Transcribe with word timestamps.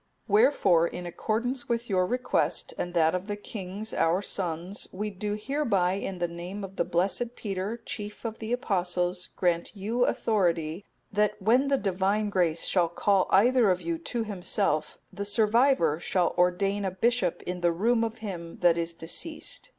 "Wherefore, 0.27 0.87
in 0.87 1.05
accordance 1.05 1.69
with 1.69 1.87
your 1.87 2.07
request, 2.07 2.73
and 2.75 2.95
that 2.95 3.13
of 3.13 3.27
the 3.27 3.35
kings 3.35 3.93
our 3.93 4.23
sons,(261) 4.23 4.97
we 4.99 5.11
do 5.11 5.37
hereby 5.39 5.91
in 5.91 6.17
the 6.17 6.27
name 6.27 6.63
of 6.63 6.77
the 6.77 6.83
blessed 6.83 7.35
Peter, 7.35 7.77
chief 7.85 8.25
of 8.25 8.39
the 8.39 8.51
Apostles, 8.51 9.29
grant 9.35 9.75
you 9.75 10.05
authority, 10.05 10.85
that 11.13 11.39
when 11.39 11.67
the 11.67 11.77
Divine 11.77 12.31
Grace 12.31 12.65
shall 12.65 12.89
call 12.89 13.27
either 13.29 13.69
of 13.69 13.79
you 13.79 13.99
to 13.99 14.23
Himself, 14.23 14.97
the 15.13 15.23
survivor 15.23 15.99
shall 15.99 16.33
ordain 16.35 16.83
a 16.83 16.89
bishop 16.89 17.43
in 17.43 17.61
the 17.61 17.71
room 17.71 18.03
of 18.03 18.15
him 18.25 18.57
that 18.61 18.79
is 18.79 18.95
deceased. 18.95 19.69